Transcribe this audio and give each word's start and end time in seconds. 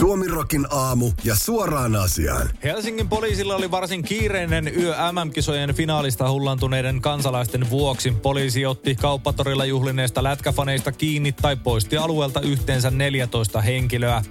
Suomirokin 0.00 0.66
aamu 0.70 1.10
ja 1.24 1.34
suoraan 1.34 1.96
asiaan. 1.96 2.50
Helsingin 2.64 3.08
poliisilla 3.08 3.54
oli 3.54 3.70
varsin 3.70 4.02
kiireinen 4.02 4.72
yö 4.76 4.94
MM-kisojen 5.12 5.74
finaalista 5.74 6.30
hullantuneiden 6.30 7.00
kansalaisten 7.00 7.70
vuoksi. 7.70 8.10
Poliisi 8.10 8.66
otti 8.66 8.94
kauppatorilla 8.94 9.64
juhlineista 9.64 10.22
lätkäfaneista 10.22 10.92
kiinni 10.92 11.32
tai 11.32 11.56
poisti 11.56 11.96
alueelta 11.96 12.40
yhteensä 12.40 12.90
14 12.90 13.60
henkilöä. 13.60 14.22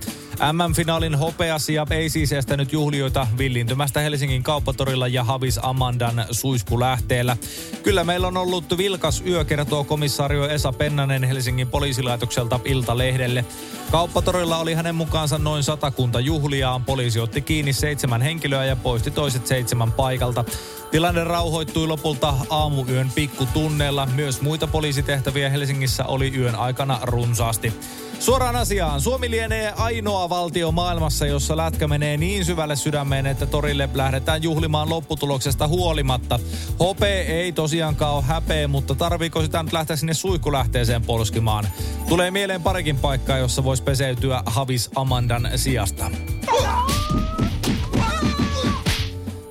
MM-finaalin 0.54 1.16
hopeasia 1.16 1.88
ei 1.90 2.10
siis 2.10 2.32
estänyt 2.32 2.74
juhlioita 2.74 3.28
villintymästä 3.38 4.00
Helsingin 4.00 4.44
kauppatorilla 4.44 5.08
ja 5.08 5.24
Havis 5.24 5.60
Amandan 5.64 6.26
suiskulähteellä. 6.32 7.38
Kyllä 7.84 8.04
meillä 8.04 8.28
on 8.28 8.38
ollut 8.38 8.78
vilkas 8.78 9.24
yö, 9.28 9.46
kertoo 9.46 9.84
komissaario 9.84 10.50
Esa 10.50 10.72
Pennanen 10.72 11.24
Helsingin 11.24 11.68
poliisilaitokselta 11.68 12.60
Iltalehdelle. 12.66 13.46
Kauppatorilla 13.92 14.58
oli 14.58 14.74
hänen 14.74 14.96
mukaansa 14.96 15.38
noin 15.38 15.59
satakunta 15.64 16.20
juhliaa. 16.20 16.82
Poliisi 16.86 17.20
otti 17.20 17.42
kiinni 17.42 17.74
seitsemän 17.74 18.22
henkilöä 18.22 18.66
ja 18.66 18.76
poisti 18.76 19.12
toiset 19.12 19.48
seitsemän 19.48 19.92
paikalta. 19.92 20.46
Tilanne 20.92 21.24
rauhoittui 21.24 21.88
lopulta 21.88 22.34
aamuyön 22.50 23.12
pikkutunneilla. 23.16 24.06
Myös 24.16 24.42
muita 24.42 24.68
poliisitehtäviä 24.68 25.50
Helsingissä 25.50 26.06
oli 26.06 26.34
yön 26.38 26.56
aikana 26.56 27.00
runsaasti. 27.02 27.74
Suoraan 28.20 28.56
asiaan. 28.56 29.02
Suomi 29.02 29.30
lienee 29.30 29.74
ainoa 29.78 30.30
valtio 30.30 30.72
maailmassa, 30.72 31.26
jossa 31.26 31.58
lätkä 31.58 31.88
menee 31.88 32.18
niin 32.18 32.46
syvälle 32.46 32.76
sydämeen, 32.76 33.26
että 33.26 33.46
torille 33.46 33.90
lähdetään 33.94 34.44
juhlimaan 34.44 34.90
lopputuloksesta 34.90 35.68
huolimatta. 35.68 36.40
Hope 36.80 37.22
ei 37.22 37.52
tosiaankaan 37.52 38.14
ole 38.16 38.24
häpeä, 38.24 38.68
mutta 38.68 38.96
tarviiko 38.96 39.42
sitä 39.42 39.64
nyt 39.64 39.74
lähteä 39.74 39.96
sinne 39.96 40.14
suikulähteeseen 40.14 41.02
polskimaan? 41.02 41.68
Tulee 42.10 42.32
mieleen 42.32 42.64
parikin 42.64 42.98
paikkaa, 42.98 43.38
jossa 43.38 43.64
voisi 43.64 43.84
peseytyä 43.84 44.44
Havis 44.46 44.90
Amandan 44.96 45.50
sijasta. 45.56 46.12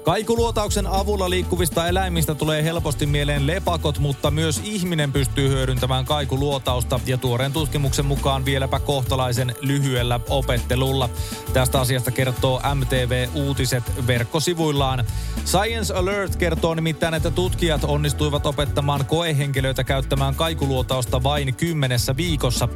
Kaikuluotauksen 0.08 0.86
avulla 0.86 1.30
liikkuvista 1.30 1.88
eläimistä 1.88 2.34
tulee 2.34 2.64
helposti 2.64 3.06
mieleen 3.06 3.46
lepakot, 3.46 3.98
mutta 3.98 4.30
myös 4.30 4.60
ihminen 4.64 5.12
pystyy 5.12 5.48
hyödyntämään 5.48 6.04
kaikuluotausta 6.04 7.00
ja 7.06 7.18
tuoreen 7.18 7.52
tutkimuksen 7.52 8.06
mukaan 8.06 8.44
vieläpä 8.44 8.80
kohtalaisen 8.80 9.54
lyhyellä 9.60 10.20
opettelulla. 10.28 11.08
Tästä 11.52 11.80
asiasta 11.80 12.10
kertoo 12.10 12.60
MTV 12.74 13.28
Uutiset 13.34 14.06
verkkosivuillaan. 14.06 15.04
Science 15.44 15.94
Alert 15.94 16.36
kertoo 16.36 16.74
nimittäin, 16.74 17.14
että 17.14 17.30
tutkijat 17.30 17.84
onnistuivat 17.84 18.46
opettamaan 18.46 19.06
koehenkilöitä 19.06 19.84
käyttämään 19.84 20.34
kaikuluotausta 20.34 21.22
vain 21.22 21.54
kymmenessä 21.54 22.16
viikossa. 22.16 22.68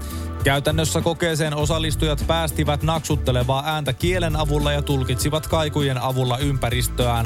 Käytännössä 0.44 1.00
kokeeseen 1.00 1.54
osallistujat 1.54 2.24
päästivät 2.26 2.82
naksuttelevaa 2.82 3.62
ääntä 3.66 3.92
kielen 3.92 4.36
avulla 4.36 4.72
ja 4.72 4.82
tulkitsivat 4.82 5.46
kaikujen 5.46 6.02
avulla 6.02 6.38
ympäristöään. 6.38 7.21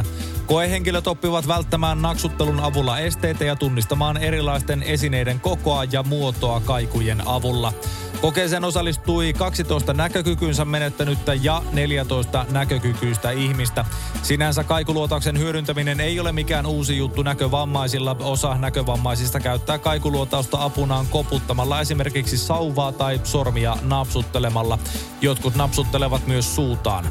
Koehenkilöt 0.46 1.06
oppivat 1.06 1.48
välttämään 1.48 2.02
naksuttelun 2.02 2.60
avulla 2.60 2.98
esteitä 2.98 3.44
ja 3.44 3.56
tunnistamaan 3.56 4.16
erilaisten 4.16 4.82
esineiden 4.82 5.40
kokoa 5.40 5.84
ja 5.84 6.02
muotoa 6.02 6.60
kaikujen 6.60 7.22
avulla. 7.26 7.72
Kokeeseen 8.20 8.64
osallistui 8.64 9.32
12 9.32 9.92
näkökykynsä 9.92 10.64
menettänyttä 10.64 11.34
ja 11.34 11.62
14 11.72 12.46
näkökykyistä 12.50 13.30
ihmistä. 13.30 13.84
Sinänsä 14.22 14.64
kaikuluotauksen 14.64 15.38
hyödyntäminen 15.38 16.00
ei 16.00 16.20
ole 16.20 16.32
mikään 16.32 16.66
uusi 16.66 16.96
juttu 16.96 17.22
näkövammaisilla. 17.22 18.16
Osa 18.20 18.54
näkövammaisista 18.54 19.40
käyttää 19.40 19.78
kaikuluotausta 19.78 20.64
apunaan 20.64 21.06
koputtamalla 21.06 21.80
esimerkiksi 21.80 22.38
sauvaa 22.38 22.92
tai 22.92 23.20
sormia 23.24 23.76
napsuttelemalla. 23.82 24.78
Jotkut 25.20 25.54
napsuttelevat 25.54 26.26
myös 26.26 26.54
suutaan. 26.54 27.04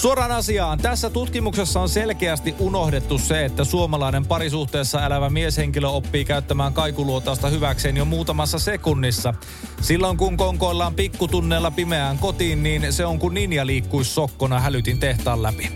Suoraan 0.00 0.32
asiaan. 0.32 0.78
Tässä 0.78 1.10
tutkimuksessa 1.10 1.80
on 1.80 1.88
selkeästi 1.88 2.54
unohdettu 2.58 3.18
se, 3.18 3.44
että 3.44 3.64
suomalainen 3.64 4.26
parisuhteessa 4.26 5.06
elävä 5.06 5.30
mieshenkilö 5.30 5.88
oppii 5.88 6.24
käyttämään 6.24 6.72
kaikuluotausta 6.72 7.48
hyväkseen 7.48 7.96
jo 7.96 8.04
muutamassa 8.04 8.58
sekunnissa. 8.58 9.34
Silloin 9.80 10.16
kun 10.16 10.36
konkoillaan 10.36 10.94
pikkutunneella 10.94 11.70
pimeään 11.70 12.18
kotiin, 12.18 12.62
niin 12.62 12.92
se 12.92 13.06
on 13.06 13.18
kuin 13.18 13.34
ninja 13.34 13.66
liikkuisi 13.66 14.14
sokkona 14.14 14.60
hälytin 14.60 14.98
tehtaan 14.98 15.42
läpi. 15.42 15.70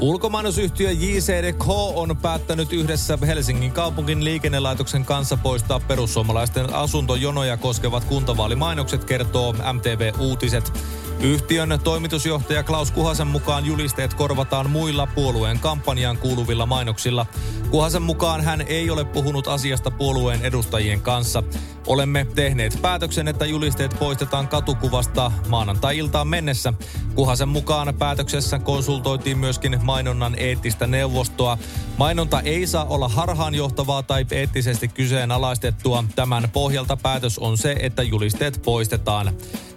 Ulkomainosyhtiö 0.00 0.90
JCDK 0.90 1.68
on 1.94 2.16
päättänyt 2.22 2.72
yhdessä 2.72 3.18
Helsingin 3.26 3.72
kaupungin 3.72 4.24
liikennelaitoksen 4.24 5.04
kanssa 5.04 5.36
poistaa 5.36 5.80
perussuomalaisten 5.80 6.74
asuntojonoja 6.74 7.56
koskevat 7.56 8.04
kuntavaalimainokset, 8.04 9.04
kertoo 9.04 9.52
MTV 9.52 10.12
Uutiset. 10.18 10.72
Yhtiön 11.20 11.80
toimitusjohtaja 11.84 12.62
Klaus 12.62 12.90
Kuhasen 12.90 13.26
mukaan 13.26 13.66
julisteet 13.66 14.14
korvataan 14.14 14.70
muilla 14.70 15.06
puolueen 15.06 15.58
kampanjaan 15.58 16.18
kuuluvilla 16.18 16.66
mainoksilla. 16.66 17.26
Kuhasen 17.70 18.02
mukaan 18.02 18.40
hän 18.40 18.60
ei 18.60 18.90
ole 18.90 19.04
puhunut 19.04 19.48
asiasta 19.48 19.90
puolueen 19.90 20.42
edustajien 20.42 21.00
kanssa. 21.00 21.42
Olemme 21.86 22.26
tehneet 22.34 22.78
päätöksen, 22.82 23.28
että 23.28 23.46
julisteet 23.46 23.96
poistetaan 23.98 24.48
katukuvasta 24.48 25.32
maanantai-iltaan 25.48 26.28
mennessä. 26.28 26.72
Kuhasen 27.14 27.48
mukaan 27.48 27.94
päätöksessä 27.98 28.58
konsultoitiin 28.58 29.38
myöskin 29.38 29.78
mainonnan 29.82 30.34
eettistä 30.38 30.86
neuvostoa. 30.86 31.58
Mainonta 31.96 32.40
ei 32.40 32.66
saa 32.66 32.84
olla 32.84 33.08
harhaanjohtavaa 33.08 34.02
tai 34.02 34.26
eettisesti 34.30 34.88
kyseenalaistettua. 34.88 36.04
Tämän 36.16 36.50
pohjalta 36.52 36.96
päätös 36.96 37.38
on 37.38 37.58
se, 37.58 37.76
että 37.80 38.02
julisteet 38.02 38.60
poistetaan. 38.64 39.34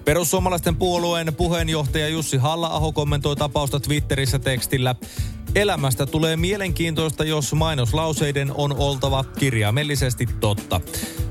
Perussuomalaisten 0.09 0.75
puolueen 0.75 1.35
puheenjohtaja 1.35 2.07
Jussi 2.07 2.37
halla 2.37 2.91
kommentoi 2.93 3.35
tapausta 3.35 3.79
Twitterissä 3.79 4.39
tekstillä. 4.39 4.95
Elämästä 5.55 6.05
tulee 6.05 6.37
mielenkiintoista, 6.37 7.23
jos 7.23 7.53
mainoslauseiden 7.53 8.51
on 8.55 8.75
oltava 8.77 9.23
kirjaimellisesti 9.23 10.25
totta. 10.39 10.81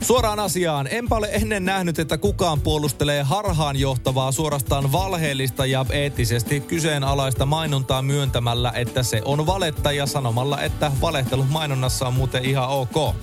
Suoraan 0.00 0.39
asiaan, 0.39 0.89
enpä 0.91 1.16
ole 1.16 1.28
ennen 1.33 1.65
nähnyt, 1.65 1.99
että 1.99 2.19
kukaan 2.19 2.61
puolustelee 2.61 3.22
harhaanjohtavaa, 3.22 4.33
suorastaan 4.33 4.93
valheellista 4.93 5.66
ja 5.66 5.87
eettisesti 5.91 6.60
kyseenalaista 6.60 7.47
mainontaa 7.47 8.03
myöntämällä, 8.03 8.72
että 8.75 9.03
se 9.03 9.22
on 9.25 9.47
valetta 9.47 9.93
ja 9.93 10.06
sanomalla, 10.06 10.62
että 10.62 10.93
valehtelu 11.00 11.45
mainonnassa 11.45 12.06
on 12.06 12.15
muuten 12.15 12.45
ihan 12.45 12.69
ok. 12.69 13.15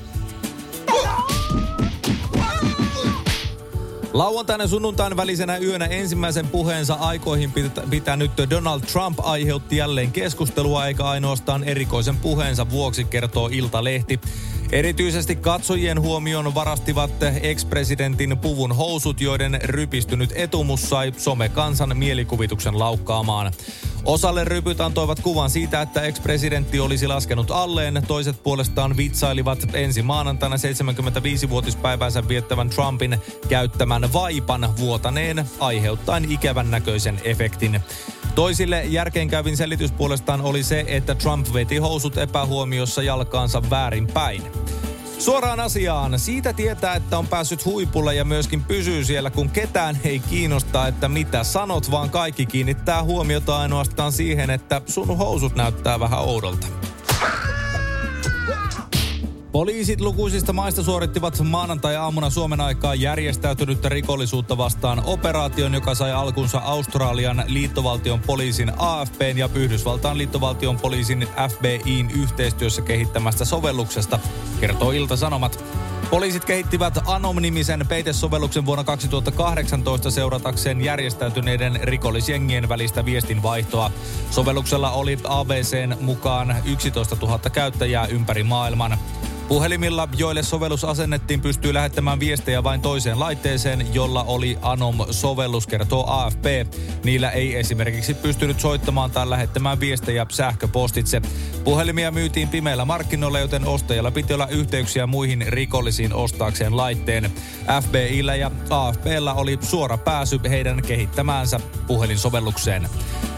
Lauantaina 4.16 4.68
sunnuntain 4.68 5.18
välisenä 5.18 5.58
yönä 5.58 5.86
ensimmäisen 5.86 6.48
puheensa 6.48 6.94
aikoihin 6.94 7.52
pitänyt 7.90 8.31
Donald 8.50 8.81
Trump 8.81 9.20
aiheutti 9.20 9.78
jälleen 9.78 10.12
keskustelua 10.12 10.88
eikä 10.88 11.03
ainoastaan 11.03 11.64
erikoisen 11.64 12.18
puheensa 12.18 12.70
vuoksi, 12.70 13.04
kertoo 13.04 13.50
Ilta-lehti. 13.52 14.20
Erityisesti 14.72 15.36
katsojien 15.36 16.02
huomion 16.02 16.56
varastivat 16.56 17.12
ex-presidentin 17.42 18.38
puvun 18.38 18.76
housut, 18.76 19.22
joiden 19.22 19.59
rypistynyt 19.64 20.34
etumus 20.36 20.90
sai 20.90 21.14
some-kansan 21.18 21.98
mielikuvituksen 21.98 22.80
laukkaamaan. 22.80 23.54
Osalle 24.06 24.44
rypyt 24.44 24.81
antoivat 24.81 25.20
kuvan 25.20 25.50
siitä, 25.50 25.81
että 25.81 26.02
ex-presidentti 26.02 26.80
olisi 26.80 27.08
laskenut 27.08 27.52
alleen. 27.52 28.04
Toiset 28.08 28.44
puolestaan 28.44 28.98
vitsailivat 28.98 29.59
ensi 29.74 30.02
maanantaina 30.02 30.56
75-vuotispäivänsä 30.56 32.28
viettävän 32.28 32.70
Trumpin 32.70 33.18
käyttämän 33.50 34.14
vaipan 34.14 34.78
vuotaneen 34.78 35.46
aiheuttaen 35.59 36.31
ikävän 36.31 36.72
näköisen 36.72 37.20
efektin. 37.24 37.81
Toisille 38.36 38.84
järkeenkäyvin 38.84 39.58
selitys 39.58 39.92
puolestaan 39.92 40.42
oli 40.42 40.64
se, 40.64 40.86
että 40.88 41.16
Trump 41.16 41.54
veti 41.54 41.78
housut 41.78 42.18
epähuomiossa 42.18 43.04
jalkaansa 43.04 43.70
väärinpäin. 43.70 44.42
Suoraan 45.20 45.60
asiaan. 45.60 46.20
Siitä 46.20 46.54
tietää, 46.54 46.96
että 46.96 47.18
on 47.18 47.28
päässyt 47.28 47.66
huipulle 47.66 48.16
ja 48.16 48.26
myöskin 48.26 48.64
pysyy 48.64 49.04
siellä, 49.04 49.30
kun 49.30 49.50
ketään 49.50 50.00
ei 50.04 50.20
kiinnosta, 50.20 50.88
että 50.88 51.10
mitä 51.10 51.44
sanot, 51.44 51.92
vaan 51.92 52.10
kaikki 52.10 52.46
kiinnittää 52.46 53.04
huomiota 53.04 53.57
ainoastaan 53.57 54.12
siihen, 54.12 54.50
että 54.50 54.81
sun 54.86 55.18
housut 55.18 55.56
näyttää 55.56 56.00
vähän 56.00 56.19
oudolta. 56.19 56.85
Poliisit 59.56 60.02
lukuisista 60.02 60.54
maista 60.54 60.84
suorittivat 60.84 61.40
maanantai-aamuna 61.44 62.30
Suomen 62.30 62.62
aikaa 62.62 62.96
järjestäytynyttä 62.96 63.90
rikollisuutta 63.90 64.57
vastaan 64.57 65.02
operaation, 65.06 65.74
joka 65.74 65.96
sai 65.96 66.12
alkunsa 66.12 66.57
Australian 66.57 67.44
liittovaltion 67.48 68.19
poliisin 68.19 68.72
AFPn 68.78 69.38
ja 69.38 69.50
Yhdysvaltain 69.54 70.18
liittovaltion 70.18 70.80
poliisin 70.80 71.28
FBIin 71.50 72.12
yhteistyössä 72.12 72.81
kehittämästä 72.81 73.46
sovelluksesta, 73.46 74.19
kertoo 74.60 74.92
Ilta-Sanomat. 74.92 75.63
Poliisit 76.10 76.46
kehittivät 76.46 77.00
Anom-nimisen 77.06 77.86
peitesovelluksen 77.90 78.66
vuonna 78.66 78.84
2018 78.84 80.12
seuratakseen 80.12 80.81
järjestäytyneiden 80.81 81.80
rikollisjengien 81.84 82.69
välistä 82.69 83.06
viestinvaihtoa. 83.06 83.92
Sovelluksella 84.31 84.92
oli 84.92 85.19
ABCn 85.24 85.98
mukaan 86.01 86.56
11 86.66 87.18
000 87.22 87.40
käyttäjää 87.40 88.06
ympäri 88.06 88.44
maailman. 88.44 88.98
Puhelimilla, 89.47 90.07
joille 90.18 90.44
sovellus 90.44 90.83
asennettiin, 90.83 91.42
pystyy 91.42 91.74
lähettämään 91.74 92.19
viestejä 92.19 92.63
vain 92.63 92.81
toiseen 92.81 93.19
laitteeseen, 93.19 93.94
jolla 93.94 94.24
oli 94.24 94.57
Anom-sovellus, 94.62 95.68
kertoo 95.68 96.06
AFP. 96.07 96.45
Niillä 97.03 97.31
ei 97.31 97.56
esimerkiksi 97.56 98.13
pystynyt 98.13 98.59
soittamaan 98.59 99.12
tai 99.12 99.30
lähettämään 99.30 99.80
viestejä 99.80 100.25
sähköpostitse. 100.31 101.21
Puhelimia 101.63 102.12
myytiin 102.12 102.47
pimeillä 102.47 102.86
markkinoilla, 102.86 103.39
joten 103.39 103.68
ostajalla 103.68 104.12
piti 104.12 104.33
olla 104.33 104.47
yhteyksiä 104.47 105.07
muihin 105.07 105.45
rikollisiin 105.48 106.13
ostaakseen 106.13 106.77
laitteen. 106.77 107.31
FBIllä 107.81 108.36
ja 108.36 108.51
AFPllä 108.69 109.33
oli 109.33 109.57
suora 109.62 109.98
pääsy 109.98 110.39
heidän 110.50 110.81
kehittämäänsä 110.81 111.59
puhelinsovellukseen. 111.88 112.89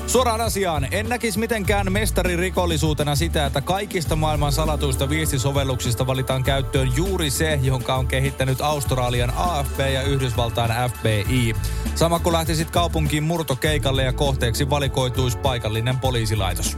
Suoraan 0.08 0.42
asiaan, 0.42 0.88
en 0.92 1.10
näkisi 1.10 1.40
mitenkään 1.40 1.92
mestaririkollisuutena 1.92 3.16
sitä, 3.16 3.46
että 3.46 3.62
kaikista 3.62 4.16
maailman 4.16 4.52
salatuista 4.52 5.10
viestisovelluksista 5.10 6.08
valitaan 6.08 6.44
käyttöön 6.44 6.92
juuri 6.96 7.30
se, 7.30 7.60
jonka 7.62 7.96
on 7.96 8.08
kehittänyt 8.08 8.62
Australian 8.62 9.34
AFP 9.36 9.80
ja 9.80 10.02
Yhdysvaltain 10.02 10.72
FBI. 10.92 11.56
Sama 11.96 12.20
kuin 12.20 12.34
lähtisit 12.34 12.72
kaupunkiin 12.72 13.24
murtokeikalle 13.24 14.04
ja 14.04 14.14
kohteeksi 14.14 14.70
valikoituisi 14.70 15.38
paikallinen 15.38 16.00
poliisilaitos. 16.00 16.78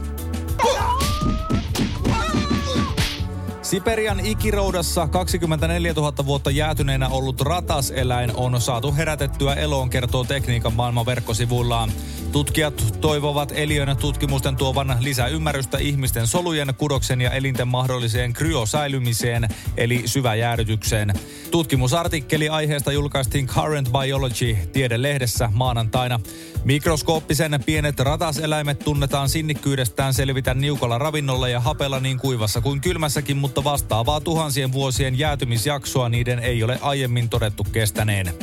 Siperian 3.70 4.20
ikiroudassa 4.20 5.08
24 5.08 5.92
000 5.92 6.26
vuotta 6.26 6.50
jäätyneenä 6.50 7.08
ollut 7.08 7.40
rataseläin 7.40 8.36
on 8.36 8.60
saatu 8.60 8.94
herätettyä 8.94 9.54
eloon, 9.54 9.90
kertoo 9.90 10.24
tekniikan 10.24 10.74
maailman 10.74 11.06
verkkosivuillaan. 11.06 11.92
Tutkijat 12.32 12.98
toivovat 13.00 13.52
eliön 13.54 13.96
tutkimusten 13.96 14.56
tuovan 14.56 14.96
lisäymmärrystä 15.00 15.78
ihmisten 15.78 16.26
solujen, 16.26 16.74
kudoksen 16.78 17.20
ja 17.20 17.30
elinten 17.30 17.68
mahdolliseen 17.68 18.32
kryosäilymiseen, 18.32 19.48
eli 19.76 20.02
syväjäädytykseen. 20.06 21.12
Tutkimusartikkeli 21.50 22.48
aiheesta 22.48 22.92
julkaistiin 22.92 23.46
Current 23.46 23.88
Biology 23.92 24.56
tiedelehdessä 24.72 25.50
maanantaina. 25.54 26.20
Mikroskooppisen 26.64 27.60
pienet 27.66 28.00
rataseläimet 28.00 28.78
tunnetaan 28.78 29.28
sinnikkyydestään 29.28 30.14
selvitä 30.14 30.54
niukalla 30.54 30.98
ravinnolla 30.98 31.48
ja 31.48 31.60
hapella 31.60 32.00
niin 32.00 32.18
kuivassa 32.18 32.60
kuin 32.60 32.80
kylmässäkin, 32.80 33.36
mutta 33.36 33.59
vastaavaa 33.64 34.20
tuhansien 34.20 34.72
vuosien 34.72 35.18
jäätymisjaksoa 35.18 36.08
niiden 36.08 36.38
ei 36.38 36.62
ole 36.62 36.78
aiemmin 36.82 37.28
todettu 37.28 37.66
kestäneen. 37.72 38.34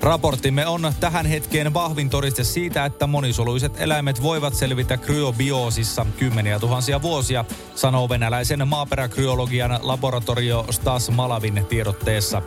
Raporttimme 0.00 0.66
on 0.66 0.92
tähän 1.00 1.26
hetkeen 1.26 1.74
vahvin 1.74 2.10
todiste 2.10 2.44
siitä, 2.44 2.84
että 2.84 3.06
monisoluiset 3.06 3.80
eläimet 3.80 4.22
voivat 4.22 4.54
selvitä 4.54 4.96
kryobioosissa 4.96 6.06
kymmeniä 6.18 6.58
tuhansia 6.58 7.02
vuosia, 7.02 7.44
sanoo 7.74 8.08
venäläisen 8.08 8.68
maaperäkryologian 8.68 9.78
laboratorio 9.82 10.66
Stas 10.70 11.10
Malavin 11.10 11.66
tiedotteessa. 11.68 12.42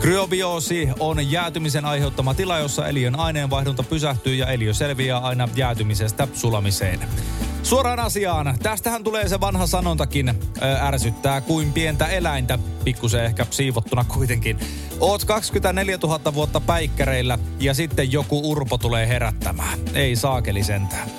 Kryobioosi 0.00 0.88
on 1.00 1.30
jäätymisen 1.30 1.84
aiheuttama 1.84 2.34
tila, 2.34 2.58
jossa 2.58 2.88
eliön 2.88 3.18
aineenvaihdunta 3.18 3.82
pysähtyy 3.82 4.34
ja 4.34 4.46
eliö 4.46 4.74
selviää 4.74 5.18
aina 5.18 5.48
jäätymisestä 5.56 6.28
sulamiseen. 6.34 7.00
Suoraan 7.66 8.00
asiaan. 8.00 8.58
Tästähän 8.62 9.04
tulee 9.04 9.28
se 9.28 9.40
vanha 9.40 9.66
sanontakin. 9.66 10.34
ärsyttää 10.80 11.40
kuin 11.40 11.72
pientä 11.72 12.06
eläintä. 12.06 12.58
Pikkusen 12.84 13.24
ehkä 13.24 13.46
siivottuna 13.50 14.04
kuitenkin. 14.04 14.58
Oot 15.00 15.24
24 15.24 15.98
000 16.02 16.34
vuotta 16.34 16.60
päikkäreillä 16.60 17.38
ja 17.60 17.74
sitten 17.74 18.12
joku 18.12 18.50
urpo 18.50 18.78
tulee 18.78 19.08
herättämään. 19.08 19.78
Ei 19.94 20.16
saakeli 20.16 20.62
sentään. 20.62 21.10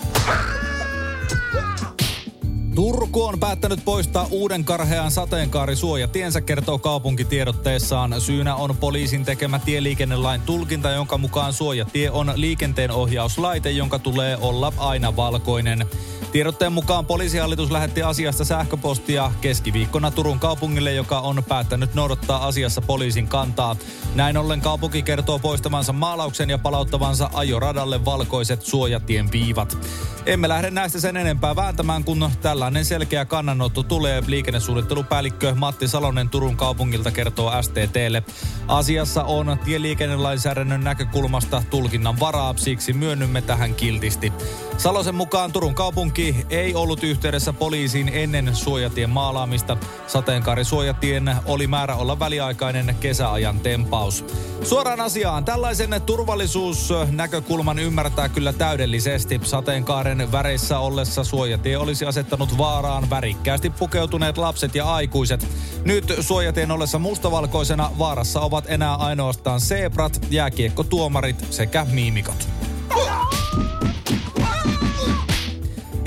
Turku 2.78 3.24
on 3.24 3.40
päättänyt 3.40 3.86
poistaa 3.86 4.28
uuden 4.32 4.64
karhean 4.64 5.12
sateenkaarisuojatiensä, 5.12 6.42
kertoo 6.42 6.80
kaupunkitiedotteessaan. 6.80 8.22
Syynä 8.22 8.56
on 8.56 8.78
poliisin 8.78 9.26
tekemä 9.26 9.60
tieliikennelain 9.60 10.42
tulkinta, 10.42 10.90
jonka 10.90 11.18
mukaan 11.18 11.54
suojatie 11.54 12.12
on 12.12 12.32
liikenteenohjauslaite, 12.36 13.72
jonka 13.72 14.00
tulee 14.00 14.38
olla 14.42 14.74
aina 14.78 15.16
valkoinen. 15.16 15.86
Tiedotteen 16.32 16.74
mukaan 16.74 17.06
poliisihallitus 17.06 17.72
lähetti 17.72 18.04
asiasta 18.04 18.46
sähköpostia 18.46 19.32
keskiviikkona 19.42 20.12
Turun 20.12 20.40
kaupungille, 20.40 20.94
joka 20.94 21.20
on 21.20 21.44
päättänyt 21.48 21.94
noudattaa 21.94 22.48
asiassa 22.48 22.82
poliisin 22.82 23.28
kantaa. 23.28 23.76
Näin 24.16 24.38
ollen 24.38 24.62
kaupunki 24.62 25.02
kertoo 25.02 25.40
poistamansa 25.40 25.94
maalauksen 25.94 26.50
ja 26.50 26.58
palauttavansa 26.58 27.30
ajoradalle 27.34 28.06
valkoiset 28.06 28.62
suojatien 28.62 29.32
viivat. 29.32 29.78
Emme 30.26 30.50
lähde 30.50 30.72
näistä 30.72 31.00
sen 31.00 31.18
enempää 31.18 31.56
vääntämään, 31.56 32.04
kun 32.04 32.32
tällainen 32.68 32.86
selkeä 32.86 33.26
kannanotto 33.26 33.84
tulee. 33.84 34.24
Liikennesuunnittelupäällikkö 34.28 35.56
Matti 35.56 35.88
Salonen 35.88 36.30
Turun 36.30 36.58
kaupungilta 36.58 37.12
kertoo 37.12 37.62
STTlle. 37.62 38.24
Asiassa 38.68 39.24
on 39.24 39.60
tieliikennelainsäädännön 39.66 40.84
näkökulmasta 40.84 41.64
tulkinnan 41.70 42.20
varaa, 42.20 42.54
siksi 42.58 42.94
myönnymme 42.94 43.42
tähän 43.42 43.76
kiltisti. 43.76 44.34
Salosen 44.78 45.16
mukaan 45.16 45.52
Turun 45.52 45.76
kaupunki 45.76 46.46
ei 46.50 46.76
ollut 46.76 47.04
yhteydessä 47.04 47.54
poliisiin 47.54 48.10
ennen 48.14 48.56
suojatien 48.56 49.10
maalaamista. 49.10 49.78
Sateenkaarisuojatien 50.08 51.36
oli 51.46 51.68
määrä 51.68 51.96
olla 51.96 52.20
väliaikainen 52.20 52.96
kesäajan 53.00 53.60
tempaus. 53.60 54.26
Suoraan 54.64 55.02
asiaan, 55.02 55.46
tällaisen 55.46 56.02
turvallisuusnäkökulman 56.06 57.80
ymmärtää 57.80 58.30
kyllä 58.30 58.54
täydellisesti. 58.54 59.40
Sateenkaaren 59.44 60.32
väreissä 60.32 60.80
ollessa 60.80 61.24
suojatie 61.24 61.78
olisi 61.78 62.06
asettanut 62.06 62.57
vaaraan 62.58 63.10
värikkäästi 63.10 63.70
pukeutuneet 63.70 64.38
lapset 64.38 64.76
ja 64.76 64.86
aikuiset. 64.94 65.48
Nyt 65.86 66.14
suojatien 66.20 66.72
ollessa 66.72 67.00
mustavalkoisena 67.00 67.92
vaarassa 68.00 68.42
ovat 68.42 68.66
enää 68.68 68.96
ainoastaan 68.96 69.62
zebrat, 69.62 70.20
jääkiekkotuomarit 70.30 71.48
sekä 71.50 71.86
miimikot. 71.92 72.57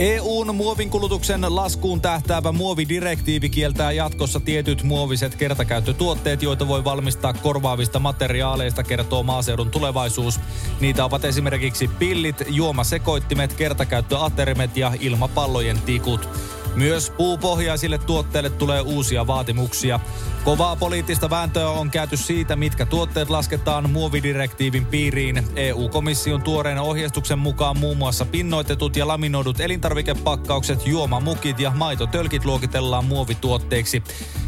EUn 0.01 0.55
muovinkulutuksen 0.55 1.57
laskuun 1.57 2.01
tähtäävä 2.01 2.53
muovidirektiivi 2.53 3.49
kieltää 3.49 3.93
jatkossa 3.93 4.41
tietyt 4.41 4.83
muoviset 4.83 5.35
kertakäyttötuotteet, 5.35 6.43
joita 6.43 6.69
voi 6.69 6.85
valmistaa 6.85 7.33
korvaavista 7.33 7.99
materiaaleista, 7.99 8.83
kertoo 8.83 9.23
maaseudun 9.23 9.71
tulevaisuus. 9.71 10.41
Niitä 10.81 11.05
ovat 11.05 11.25
esimerkiksi 11.25 11.89
pillit, 11.89 12.37
juomasekoittimet, 12.49 13.53
kertakäyttöaterimet 13.53 14.77
ja 14.77 14.93
ilmapallojen 15.01 15.81
tikut. 15.81 16.29
Myös 16.75 17.11
puupohjaisille 17.11 17.99
tuotteille 17.99 18.51
tulee 18.51 18.81
uusia 18.81 19.27
vaatimuksia. 19.27 20.01
Kovaa 20.45 20.77
poliittista 20.77 21.31
vääntöä 21.31 21.69
on 21.69 21.91
käyty 21.91 22.17
siitä, 22.17 22.57
mitkä 22.57 22.87
tuotteet 22.87 23.31
lasketaan 23.31 23.91
muovidirektiivin 23.91 24.87
piiriin. 24.87 25.45
EU-komission 25.57 26.43
tuoreen 26.43 26.79
ohjeistuksen 26.79 27.39
mukaan 27.39 27.79
muun 27.79 27.97
muassa 27.97 28.25
pinnoitetut 28.25 28.97
ja 28.97 29.09
laminoidut 29.09 29.61
elintarvikepakkaukset, 29.61 30.87
juomamukit 30.87 31.61
ja 31.61 31.71
maitotölkit 31.71 32.45
luokitellaan 32.45 33.05
muovituotteiksi. 33.05 34.03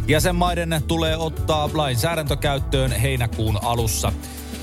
Jäsenmaiden 0.08 0.82
tulee 0.88 1.16
ottaa 1.16 1.70
lainsäädäntökäyttöön 1.74 2.92
heinäkuun 2.92 3.58
alussa. 3.62 4.12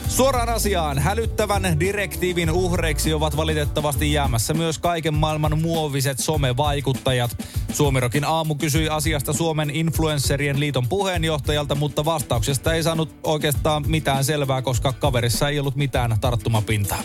Suoraan 0.09 0.49
asiaan, 0.49 0.99
hälyttävän 0.99 1.79
direktiivin 1.79 2.51
uhreiksi 2.51 3.13
ovat 3.13 3.37
valitettavasti 3.37 4.13
jäämässä 4.13 4.53
myös 4.53 4.79
kaiken 4.79 5.13
maailman 5.13 5.61
muoviset 5.61 6.19
somevaikuttajat. 6.19 7.37
Suomirokin 7.73 8.25
aamu 8.25 8.55
kysyi 8.55 8.89
asiasta 8.89 9.33
Suomen 9.33 9.69
influencerien 9.69 10.59
liiton 10.59 10.87
puheenjohtajalta, 10.87 11.75
mutta 11.75 12.05
vastauksesta 12.05 12.73
ei 12.73 12.83
saanut 12.83 13.15
oikeastaan 13.23 13.83
mitään 13.87 14.23
selvää, 14.23 14.61
koska 14.61 14.93
kaverissa 14.93 15.49
ei 15.49 15.59
ollut 15.59 15.75
mitään 15.75 16.17
tarttumapintaa. 16.21 17.01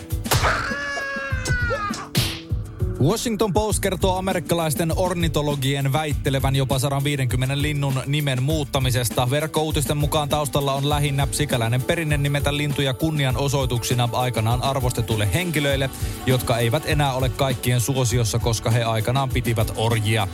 Washington 3.01 3.53
Post 3.53 3.79
kertoo 3.79 4.17
amerikkalaisten 4.17 4.93
ornitologien 4.95 5.93
väittelevän 5.93 6.55
jopa 6.55 6.79
150 6.79 7.61
linnun 7.61 8.01
nimen 8.05 8.43
muuttamisesta. 8.43 9.29
Verkkouutisten 9.29 9.97
mukaan 9.97 10.29
taustalla 10.29 10.73
on 10.73 10.89
lähinnä 10.89 11.27
sikäläinen 11.31 11.81
perinne 11.81 12.17
nimetä 12.17 12.57
lintuja 12.57 12.93
kunnianosoituksina 12.93 14.09
aikanaan 14.11 14.63
arvostetuille 14.63 15.33
henkilöille, 15.33 15.89
jotka 16.25 16.57
eivät 16.57 16.83
enää 16.85 17.13
ole 17.13 17.29
kaikkien 17.29 17.81
suosiossa, 17.81 18.39
koska 18.39 18.71
he 18.71 18.83
aikanaan 18.83 19.29
pitivät 19.29 19.73
orjia. 19.75 20.27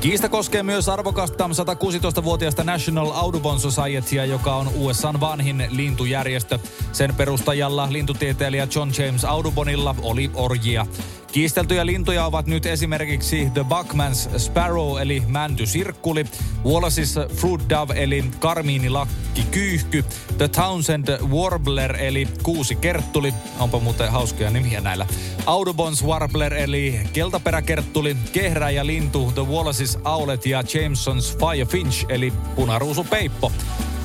Kiista 0.00 0.28
koskee 0.28 0.62
myös 0.62 0.88
arvokasta 0.88 1.48
116-vuotiaasta 1.48 2.64
National 2.64 3.10
Audubon 3.14 3.60
Societya, 3.60 4.24
joka 4.24 4.54
on 4.54 4.70
USAn 4.74 5.20
vanhin 5.20 5.66
lintujärjestö. 5.70 6.58
Sen 6.92 7.14
perustajalla 7.14 7.92
lintutieteilijä 7.92 8.68
John 8.74 8.90
James 8.98 9.24
Audubonilla 9.24 9.94
oli 10.02 10.30
orjia. 10.34 10.86
Kiisteltyjä 11.34 11.86
lintuja 11.86 12.24
ovat 12.24 12.46
nyt 12.46 12.66
esimerkiksi 12.66 13.50
The 13.54 13.62
Buckman's 13.62 14.38
Sparrow 14.38 14.98
eli 15.00 15.22
mäntysirkkuli, 15.26 16.24
Wallace's 16.64 17.34
Fruit 17.34 17.60
Dove 17.68 17.94
eli 17.96 18.24
karmiinilakki 18.38 19.42
kyyhky, 19.50 20.04
The 20.38 20.48
Townsend 20.48 21.08
Warbler 21.26 21.96
eli 21.96 22.28
kuusi 22.42 22.76
kerttuli, 22.76 23.34
onpa 23.58 23.78
muuten 23.78 24.12
hauskoja 24.12 24.50
nimiä 24.50 24.80
näillä, 24.80 25.06
Audubon's 25.40 26.06
Warbler 26.06 26.54
eli 26.54 27.00
keltaperäkerttuli, 27.12 28.16
kehräjä 28.32 28.86
lintu 28.86 29.32
The 29.34 29.42
Wallace's 29.42 30.00
Owlet 30.04 30.46
ja 30.46 30.62
Jameson's 30.62 31.38
Firefinch 31.38 32.06
eli 32.08 32.32
punaruusupeippo. 32.54 33.52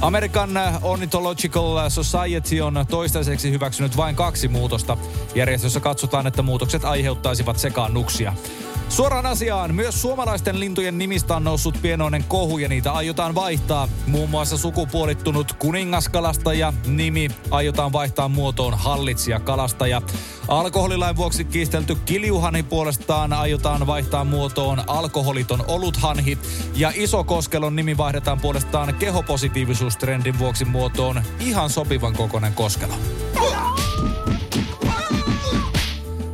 American 0.02 0.50
Ornithological 0.82 1.90
Society 1.90 2.60
on 2.62 2.86
toistaiseksi 2.90 3.52
hyväksynyt 3.52 3.98
vain 3.98 4.16
kaksi 4.16 4.48
muutosta. 4.48 4.98
Järjestössä 5.36 5.80
katsotaan, 5.80 6.28
että 6.28 6.42
muutokset 6.42 6.86
aiheuttaisivat 6.86 7.60
sekaannuksia. 7.60 8.34
Suoraan 8.90 9.26
asiaan, 9.26 9.76
myös 9.76 10.02
suomalaisten 10.02 10.60
lintujen 10.60 10.98
nimistä 10.98 11.36
on 11.36 11.44
noussut 11.44 11.82
pienoinen 11.82 12.24
kohu 12.24 12.58
ja 12.58 12.70
niitä 12.70 12.92
aiotaan 12.92 13.36
vaihtaa. 13.36 13.88
Muun 14.08 14.30
muassa 14.30 14.58
sukupuolittunut 14.58 15.54
kuningaskalastaja 15.54 16.74
nimi 16.88 17.32
aiotaan 17.52 17.94
vaihtaa 17.94 18.28
muotoon 18.28 18.74
hallitsijakalastaja. 18.74 20.02
Alkoholilain 20.48 21.16
vuoksi 21.16 21.46
kiistelty 21.46 21.96
kiljuhani 22.06 22.64
puolestaan 22.64 23.34
aiotaan 23.34 23.88
vaihtaa 23.88 24.24
muotoon 24.24 24.84
alkoholiton 24.88 25.64
oluthanhi. 25.68 26.38
Ja 26.76 26.92
Isokoskelon 26.96 27.76
nimi 27.76 27.98
vaihdetaan 27.98 28.40
puolestaan 28.40 28.96
kehopositiivisuustrendin 28.96 30.40
vuoksi 30.40 30.66
muotoon 30.66 31.22
ihan 31.40 31.70
sopivan 31.70 32.14
kokoinen 32.14 32.54
koskelo. 32.54 32.94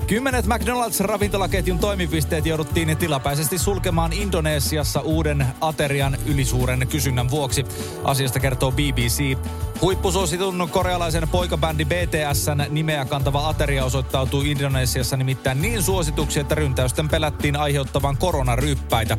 Kymmenet 0.08 0.46
McDonald's-ravintolaketjun 0.46 1.80
toimipisteet 1.80 2.46
jouduttiin 2.46 2.98
tilapäisesti 2.98 3.58
sulkemaan 3.58 4.14
Indonesiassa 4.14 5.02
uuden 5.02 5.46
aterian 5.62 6.18
ylisuuren 6.26 6.88
kysynnän 6.88 7.30
vuoksi. 7.30 7.66
Asiasta 8.04 8.40
kertoo 8.40 8.72
BBC. 8.72 9.38
Huippusuositun 9.82 10.68
korealaisen 10.72 11.30
poikabändi 11.30 11.86
BTSn 11.86 12.66
nimeä 12.70 13.06
kantava 13.06 13.50
ateria 13.50 13.86
osoittautui 13.86 14.52
Indonesiassa 14.52 15.18
nimittäin 15.18 15.62
niin 15.62 15.84
suosituksi, 15.84 16.40
että 16.40 16.56
ryntäysten 16.56 17.10
pelättiin 17.10 17.56
aiheuttavan 17.56 18.18
koronaryppäitä. 18.18 19.18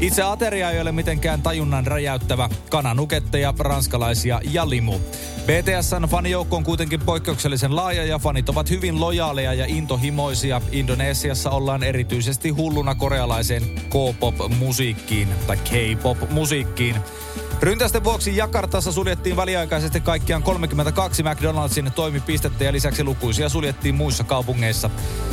Itse 0.00 0.22
ateria 0.22 0.70
ei 0.70 0.80
ole 0.80 0.92
mitenkään 0.92 1.42
tajunnan 1.42 1.86
räjäyttävä. 1.86 2.48
Kananuketteja, 2.70 3.54
ranskalaisia 3.58 4.40
ja 4.50 4.70
limu. 4.70 4.98
BTSn 5.46 6.08
fanijoukko 6.08 6.56
on 6.56 6.64
kuitenkin 6.64 7.00
poikkeuksellisen 7.00 7.76
laaja 7.76 8.04
ja 8.04 8.18
fanit 8.18 8.48
ovat 8.48 8.70
hyvin 8.70 9.00
lojaaleja 9.00 9.54
ja 9.54 9.66
intohimoisia. 10.26 10.60
Indonesiassa 10.72 11.50
ollaan 11.50 11.82
erityisesti 11.82 12.50
hulluna 12.50 12.94
korealaiseen 12.94 13.62
K-pop-musiikkiin 13.62 15.28
tai 15.46 15.56
K-pop-musiikkiin. 15.56 16.96
Ryntästen 17.60 18.04
vuoksi 18.04 18.36
Jakartassa 18.36 18.92
suljettiin 18.92 19.36
väliaikaisesti 19.36 20.00
kaikkiaan 20.00 20.42
32 20.42 21.22
McDonald'sin 21.22 21.92
toimipistettä 21.94 22.64
ja 22.64 22.72
lisäksi 22.72 23.04
lukuisia 23.04 23.48
suljettiin 23.48 23.94
muissa 23.94 24.24
kaupungeissa. 24.24 24.90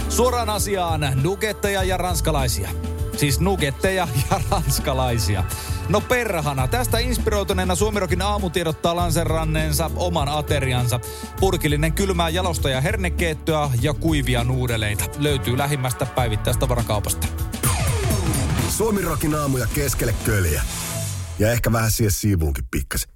Suoraan 0.10 0.50
asiaan 0.50 1.12
nugetteja 1.24 1.84
ja 1.84 1.98
ranskalaisia. 1.98 2.70
Siis 3.18 3.40
nugetteja 3.40 4.08
ja 4.32 4.42
ranskalaisia. 4.52 5.44
No 5.90 6.02
perhana, 6.02 6.68
tästä 6.68 7.00
inspiroituneena 7.00 7.76
Suomirokin 7.76 8.22
aamu 8.22 8.50
tiedottaa 8.50 8.96
lanseranneensa 8.96 9.92
oman 9.96 10.28
ateriansa. 10.28 11.00
Purkillinen 11.40 11.94
kylmää 11.94 12.30
jalosta 12.30 12.70
ja 12.70 12.82
ja 13.82 13.94
kuivia 13.94 14.44
nuudeleita. 14.44 15.06
Löytyy 15.18 15.58
lähimmästä 15.58 16.06
päivittäistavarakauposta. 16.06 17.28
Suomirokin 18.70 19.36
aamu 19.36 19.58
ja 19.58 19.68
keskelle 19.76 20.16
köljä. 20.26 20.64
Ja 21.40 21.52
ehkä 21.52 21.72
vähän 21.72 21.92
siihen 21.92 22.12
siivuunkin 22.12 22.66
pikkasen. 22.72 23.13